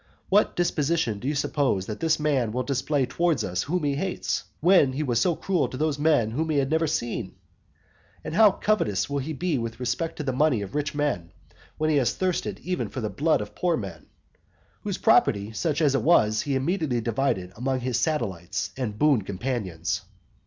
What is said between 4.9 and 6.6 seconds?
he was so cruel to those men whom he